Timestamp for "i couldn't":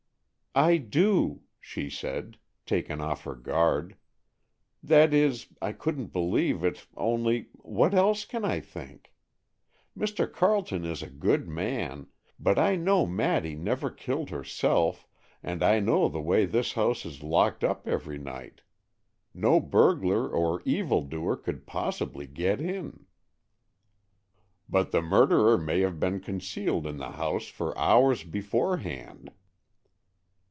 5.61-6.11